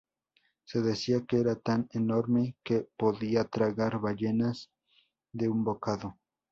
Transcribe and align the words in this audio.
Se 0.65 0.81
decía 0.81 1.25
que 1.27 1.39
era 1.39 1.55
tan 1.55 1.87
enorme 1.93 2.55
que 2.63 2.89
podía 2.97 3.43
tragar 3.43 3.99
ballenas 3.99 4.71
de 5.31 5.47
un 5.47 5.63
bocado. 5.63 6.17